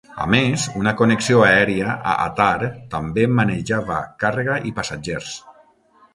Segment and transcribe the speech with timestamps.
[0.23, 5.37] A més, una connexió aèria a Atar també manejava càrrega i passatgers.